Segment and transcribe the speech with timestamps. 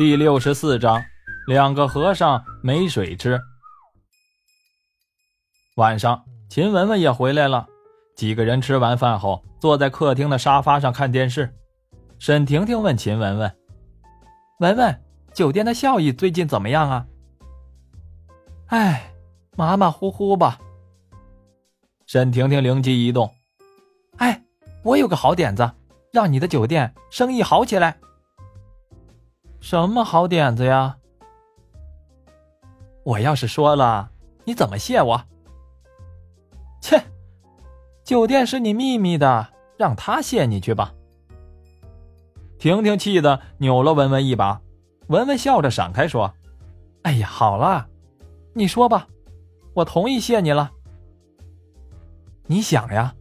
[0.00, 1.04] 第六十四章，
[1.46, 3.38] 两个和尚没水吃。
[5.76, 7.66] 晚上，秦雯雯也回来了。
[8.16, 11.54] 几个人吃完饭后，坐在客厅的沙发上看电视。
[12.18, 13.54] 沈婷婷问秦雯雯
[14.60, 14.98] ：“雯雯，
[15.34, 17.06] 酒店的效益最近怎么样啊
[18.68, 19.12] ？”“哎，
[19.54, 20.58] 马马虎虎吧。”
[22.08, 23.30] 沈婷婷灵机一动
[24.16, 24.42] ：“哎，
[24.82, 25.70] 我有个好点子，
[26.10, 27.98] 让你的酒店生意好起来。”
[29.60, 30.96] 什么好点子呀？
[33.04, 34.10] 我要是说了，
[34.44, 35.22] 你怎么谢我？
[36.80, 37.02] 切，
[38.02, 40.94] 酒店是你秘密的，让他谢你去吧。
[42.58, 44.60] 婷婷气得扭了文文一把，
[45.08, 46.32] 文文笑着闪开说
[47.04, 47.86] ：“哎呀，好了，
[48.54, 49.06] 你说吧，
[49.74, 50.70] 我同意谢你了。
[52.46, 53.14] 你想呀，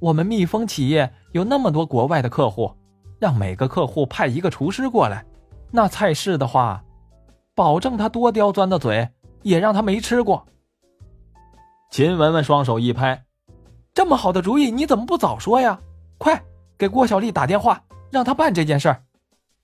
[0.00, 2.74] 我们蜜蜂企业有那么多国外的客户，
[3.18, 5.24] 让每个客户派一个厨师过来。”
[5.76, 6.84] 那菜式的话，
[7.52, 9.08] 保证他多刁钻的嘴
[9.42, 10.46] 也让他没吃过。
[11.90, 13.24] 秦雯雯双手一拍
[13.92, 15.76] ：“这么好的主意，你怎么不早说呀？
[16.16, 16.40] 快
[16.78, 19.02] 给郭小丽打电话，让他办这件事儿。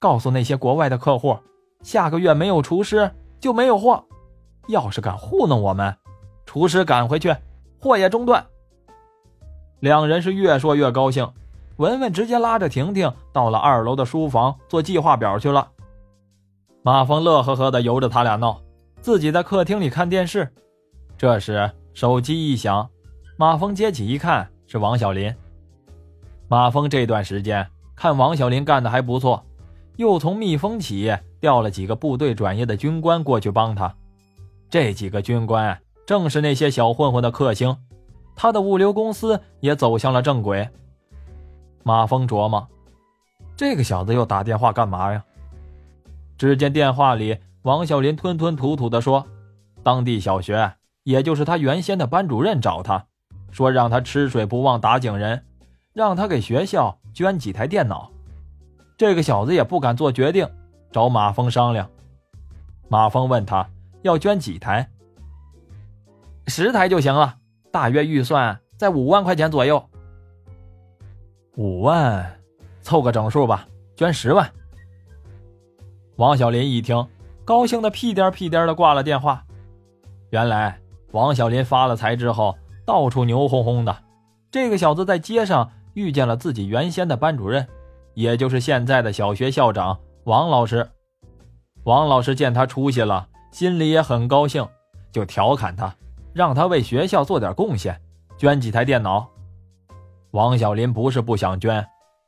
[0.01, 1.39] 告诉那些国外的客户，
[1.85, 3.09] 下个月没有厨师
[3.39, 4.05] 就没有货。
[4.67, 5.97] 要是敢糊弄我们，
[6.45, 7.33] 厨师赶回去，
[7.81, 8.45] 货也中断。”
[9.79, 11.33] 两人是越说越高兴，
[11.77, 15.71] 文文直接拉着婷婷到了二楼的书房做计划表去了。
[16.83, 18.59] 马峰乐呵呵的由着他俩闹，
[19.03, 20.51] 自己在客厅里看电视。
[21.19, 22.89] 这时手机一响，
[23.37, 25.35] 马峰接起一看，是王小林。
[26.49, 29.45] 马峰这段时间看王小林干的还不错，
[29.97, 33.95] 又从蜜蜂企业调了几个部队转业的军官过去帮他。
[34.71, 37.77] 这几个军官正是那些小混混的克星，
[38.35, 40.67] 他的物流公司也走向了正轨。
[41.83, 42.67] 马峰琢磨，
[43.55, 45.23] 这个小子又打电话干嘛呀？
[46.41, 49.27] 只见电话里，王小林吞吞吐吐地说
[49.85, 53.05] ：“当地小学，也就是他原先的班主任找他，
[53.51, 55.45] 说让他吃水不忘打井人，
[55.93, 58.11] 让他给学校捐几台电脑。
[58.97, 60.49] 这个小子也不敢做决定，
[60.91, 61.87] 找马峰商量。
[62.89, 63.69] 马峰问他
[64.01, 64.89] 要捐几台，
[66.47, 67.37] 十台就行了，
[67.71, 69.85] 大约预算在五万块钱左右。
[71.57, 72.41] 五万，
[72.81, 74.51] 凑个整数吧，捐十万。”
[76.21, 77.09] 王小林一听，
[77.47, 79.43] 高兴的屁颠屁颠的挂了电话。
[80.29, 80.79] 原来
[81.13, 82.55] 王小林发了财之后，
[82.85, 83.97] 到处牛哄哄的。
[84.51, 87.67] 这个小子在街上遇见了自己原先的班主任，
[88.13, 90.87] 也就是现在的小学校长王老师。
[91.85, 94.69] 王老师见他出息了，心里也很高兴，
[95.11, 95.91] 就调侃他，
[96.35, 97.99] 让他为学校做点贡献，
[98.37, 99.27] 捐几台电脑。
[100.33, 101.83] 王小林不是不想捐，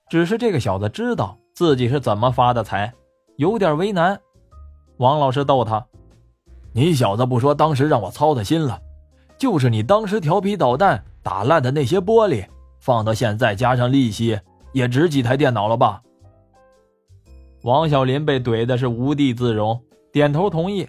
[0.09, 2.91] 只是这个小子知道自己是怎么发的财。
[3.37, 4.21] 有点为难，
[4.99, 5.85] 王老师逗他
[6.73, 8.81] ：“你小子不说，当时让我操的心了。
[9.39, 12.47] 就是你当时调皮捣蛋打烂的那些玻璃，
[12.79, 14.39] 放到现在加上利息，
[14.73, 16.03] 也值几台电脑了吧？”
[17.63, 19.81] 王小林被怼的是无地自容，
[20.13, 20.89] 点头同意。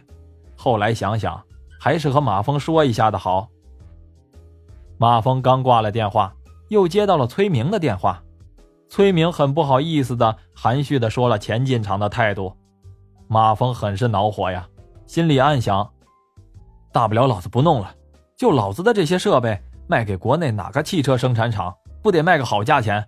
[0.56, 1.42] 后来想想，
[1.80, 3.48] 还是和马峰说一下的好。
[4.98, 6.34] 马峰刚挂了电话，
[6.70, 8.22] 又接到了崔明的电话。
[8.94, 12.56] 崔明很不好意思的、含蓄的说了前进场的态度，
[13.28, 14.70] 马峰很是恼火呀，
[15.08, 15.92] 心里暗想：
[16.92, 17.92] 大不了老子不弄了，
[18.38, 23.04] 就老子的这些设备卖给国内哪个汽车生产厂，不得卖个好价钱？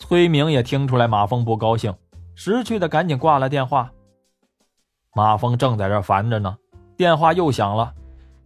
[0.00, 1.94] 崔明也听出来马峰不高兴，
[2.34, 3.92] 识趣的赶紧挂了电话。
[5.14, 6.56] 马峰正在这烦着呢，
[6.96, 7.94] 电话又响了，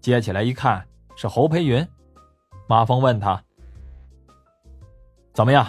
[0.03, 0.87] 接起来一看
[1.17, 1.89] 是侯培云，
[2.69, 3.43] 马峰问他：
[5.33, 5.67] 怎么样？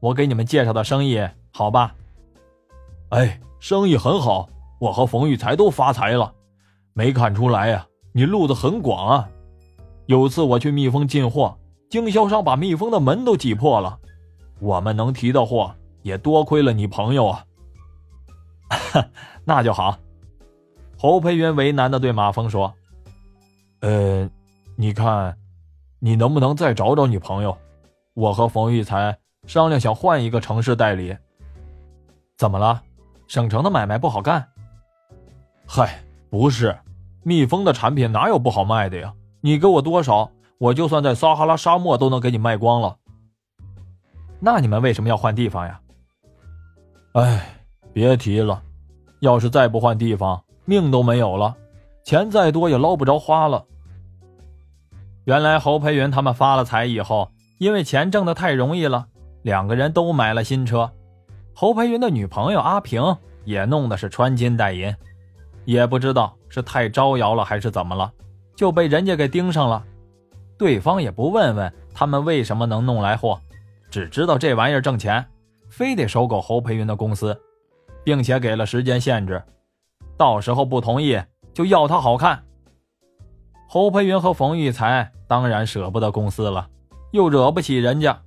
[0.00, 1.20] 我给你们介绍的生意
[1.50, 1.94] 好吧？
[3.10, 4.48] 哎，生意很好，
[4.78, 6.32] 我和冯玉才都发财了。
[6.92, 9.28] 没看出来呀，你路子很广啊。
[10.06, 11.58] 有次我去蜜蜂进货，
[11.90, 13.98] 经销商把蜜蜂的门都挤破了。
[14.60, 17.44] 我们能提到货，也多亏了你朋友啊。
[19.44, 19.98] 那就好。
[20.96, 22.72] 侯培云为难的对马峰说
[23.80, 24.28] ：“呃，
[24.76, 25.36] 你看，
[25.98, 27.56] 你能不能再找找你朋友？
[28.14, 29.18] 我和冯玉才。”
[29.48, 31.16] 商量想换一个城市代理，
[32.36, 32.82] 怎么了？
[33.26, 34.46] 省城的买卖不好干？
[35.66, 36.78] 嗨，不是，
[37.22, 39.14] 蜜蜂的产品哪有不好卖的呀？
[39.40, 42.98] 你给我多少，我就算在撒哈拉沙漠都能给你卖光了。
[44.38, 45.80] 那你们为什么要换地方呀？
[47.14, 47.42] 哎，
[47.94, 48.62] 别提了，
[49.20, 51.56] 要是再不换地方，命都没有了，
[52.04, 53.64] 钱再多也捞不着花了。
[55.24, 59.06] 原来侯培云他们发了财以后，因为钱挣的太容易了。
[59.42, 60.90] 两个人都买了新车，
[61.54, 64.94] 侯培云的女朋友阿平也弄得是穿金戴银，
[65.64, 68.12] 也不知道是太招摇了还是怎么了，
[68.54, 69.84] 就被人家给盯上了。
[70.56, 73.40] 对方也不问问他们为什么能弄来货，
[73.90, 75.24] 只知道这玩意儿挣钱，
[75.68, 77.40] 非得收购侯培云的公司，
[78.04, 79.42] 并且给了时间限制，
[80.16, 81.20] 到时候不同意
[81.54, 82.42] 就要他好看。
[83.68, 86.68] 侯培云和冯玉才当然舍不得公司了，
[87.12, 88.20] 又惹不起人家，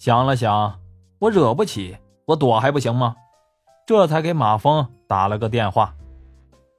[0.00, 0.80] 想了想，
[1.18, 3.14] 我惹不起，我躲还不行吗？
[3.86, 5.94] 这才给马峰打了个电话。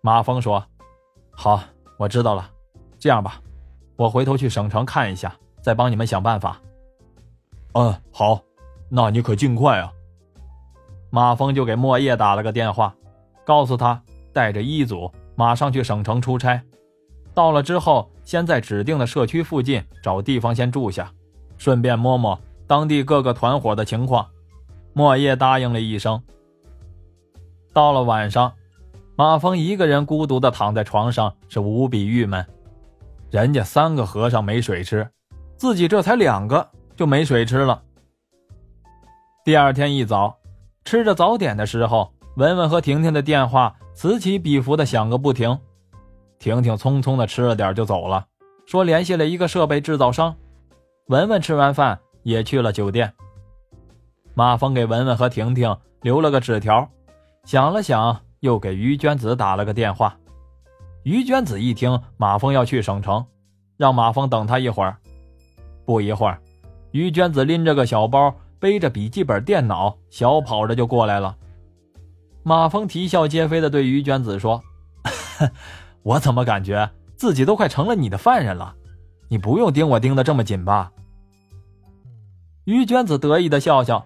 [0.02, 0.66] 马峰说
[1.30, 1.62] ：“好，
[2.00, 2.50] 我知道了，
[2.98, 3.40] 这样吧。”
[3.96, 6.60] 我回头去省城看一下，再帮你们想办法。
[7.74, 8.42] 嗯，好，
[8.90, 9.94] 那你可尽快啊。
[11.12, 12.96] 马峰就给莫叶打了个电话，
[13.46, 14.02] 告诉他
[14.34, 16.60] 带着一组马上去省城出差。
[17.36, 21.14] 到了之后，先在指定的社区附近找地方先住下，
[21.60, 22.36] 顺便摸摸
[22.72, 24.26] 当地各个团伙的情况。
[24.94, 26.24] 莫叶答应了一声。
[27.74, 28.54] 到了晚上，
[29.18, 32.46] 马峰一个人孤独的躺在床上，是无比郁闷。
[33.30, 35.06] 人家三个和尚没水吃，
[35.58, 36.66] 自己这才两个
[36.96, 37.82] 就没水吃了。
[39.44, 40.38] 第二天一早，
[40.86, 45.60] 吃着早点的时候，文文和婷婷的电话此起彼伏的响个不停。
[46.40, 48.28] 婷婷匆匆的吃了点就走了，
[48.66, 50.34] 说联系了一个设备制造商。
[51.08, 53.12] 文文吃完饭也去了酒店。
[54.34, 56.90] 马峰给文文和婷婷留了个纸条，
[57.44, 60.18] 想了想，又给于娟子打了个电话。
[61.04, 63.26] 于娟子一听马峰要去省城，
[63.76, 64.96] 让马峰等他一会儿。
[65.86, 66.40] 不一会儿，
[66.92, 71.36] 于娟子拎着个小包，背着笔记本电脑，小跑着就过来了。
[72.44, 74.62] 马峰啼笑皆非的对于娟子说
[76.04, 78.76] ：“我怎么感觉自己都快成了你的犯人了？
[79.28, 80.92] 你不用盯我盯得这么紧吧？”
[82.72, 84.06] 于娟子得意的笑笑：“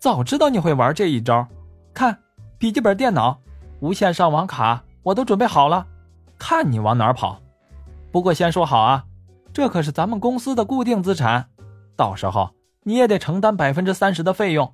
[0.00, 1.46] 早知道你会玩这一招，
[1.92, 2.18] 看，
[2.56, 3.38] 笔记本电脑、
[3.80, 5.86] 无线上网卡我都准备好了。”
[6.38, 7.38] 看你往哪跑！
[8.10, 9.04] 不过先说好啊，
[9.52, 11.50] 这可是咱们公司的固定资产，
[11.94, 12.50] 到时候
[12.82, 14.72] 你也得承担百分之三十的费用。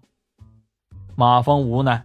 [1.14, 2.04] 马峰无奈，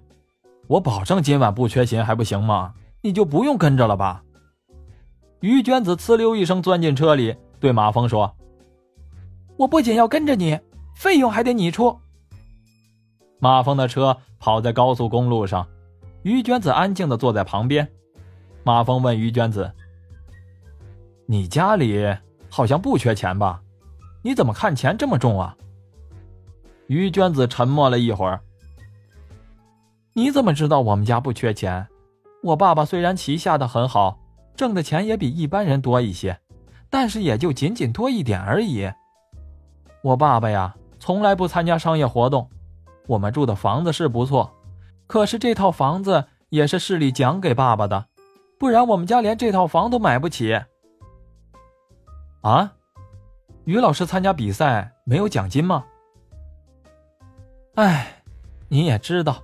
[0.67, 2.73] 我保证今晚不缺勤还不行吗？
[3.01, 4.23] 你就不用跟着了吧。
[5.39, 8.35] 于娟子呲溜一声钻进车里，对马峰说
[9.55, 10.59] ：“我不仅要跟着你，
[10.95, 11.99] 费用还得你出。”
[13.39, 15.67] 马峰的车跑在高速公路上，
[16.21, 17.87] 于娟子安静的坐在旁边。
[18.63, 19.69] 马峰问于娟子
[21.27, 22.05] ：“你家里
[22.49, 23.61] 好像不缺钱吧？
[24.21, 25.57] 你怎么看钱这么重啊？”
[26.87, 28.39] 于娟子沉默了一会儿
[30.13, 31.85] ：“你怎么知道我们家不缺钱？
[32.43, 34.19] 我爸爸虽然旗下的很好，
[34.55, 36.39] 挣的钱也比一般人多一些，
[36.89, 38.89] 但是也就仅仅多一点而已。
[40.01, 42.49] 我爸爸呀，从来不参加商业活动。
[43.07, 44.49] 我们住的房子是不错，
[45.05, 48.05] 可是这套房子也是市里奖给爸爸的。”
[48.57, 50.57] 不然我们家连这套房都买不起。
[52.39, 52.71] 啊，
[53.65, 55.83] 于老师参加比赛没有奖金吗？
[57.75, 58.23] 哎，
[58.69, 59.43] 你也知道，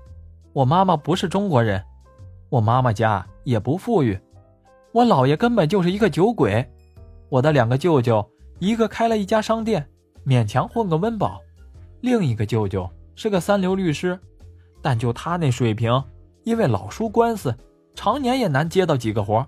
[0.54, 1.84] 我妈妈不是中国人，
[2.48, 4.18] 我妈妈家也不富裕，
[4.94, 6.66] 我姥爷根本就是一个酒鬼，
[7.28, 8.26] 我的两个舅舅，
[8.60, 9.86] 一个开了一家商店，
[10.26, 11.42] 勉强混个温饱，
[12.02, 14.20] 另一个舅舅是个三流律师，
[14.82, 16.04] 但就他那水平，
[16.44, 17.56] 因为老输官司。
[17.96, 19.46] 常年也难接到几个活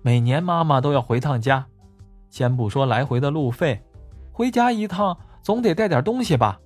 [0.00, 1.64] 每年妈妈都要回趟家，
[2.28, 3.80] 先不说来回的路费，
[4.32, 6.58] 回家一趟总得带点东西吧。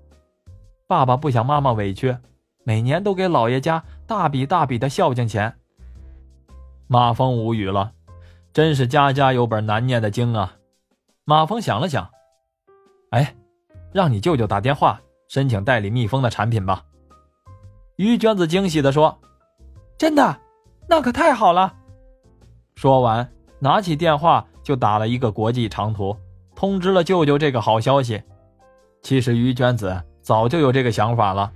[0.87, 2.16] 爸爸不想妈妈委屈，
[2.64, 5.54] 每年都给老爷家大笔大笔的孝敬钱。
[6.87, 7.92] 马峰无语了，
[8.54, 10.56] 真是家家有本难念的经啊。
[11.25, 12.09] 马峰想了想，
[13.11, 13.37] 哎，
[13.93, 16.83] 让你舅舅打电话申请代理蜜蜂的产品吧。
[17.97, 19.19] 于娟子惊喜地说
[19.99, 20.37] ：“真的。”
[20.88, 21.75] 那可太好了！
[22.76, 23.28] 说完，
[23.59, 26.16] 拿起电话就打了一个国际长途，
[26.55, 28.23] 通知了舅舅这个好消息。
[29.02, 31.52] 其实于娟子早就有这个想法了，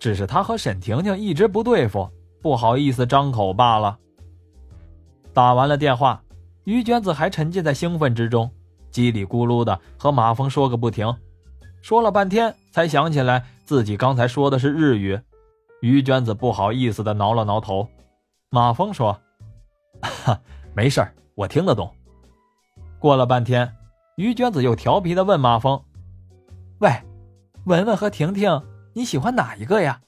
[0.00, 2.10] 只是她和沈婷婷一直不对付，
[2.40, 3.96] 不好意思张口罢了。
[5.32, 6.20] 打完了电话，
[6.64, 8.50] 于娟子还沉浸在兴奋之中，
[8.90, 11.14] 叽里咕噜的和马峰说个不停，
[11.82, 15.20] 说了半天才想起来自己刚才说的是日语。
[15.80, 17.88] 于娟子不好意思的挠了挠头。
[18.50, 19.20] 马峰说
[20.00, 20.40] ：“哈，
[20.74, 21.92] 没事儿，我听得懂。”
[23.00, 23.74] 过了半天，
[24.16, 25.82] 于娟子又调皮的问马峰
[26.78, 26.90] ：“喂，
[27.64, 28.62] 文文和婷婷，
[28.92, 30.02] 你喜欢哪一个呀？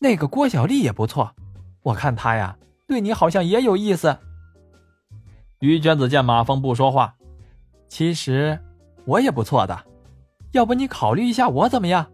[0.00, 1.34] 那个郭小丽也不错，
[1.82, 4.18] 我看她呀，对你好像也有意思。”
[5.60, 7.14] 于娟子见马峰不说话，
[7.88, 8.58] 其实
[9.06, 9.86] 我也不错的，
[10.52, 12.11] 要不你考虑一下我怎么样？